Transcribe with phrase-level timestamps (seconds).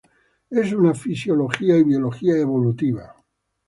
[0.49, 3.15] Es una de fisiología y biología evolutiva.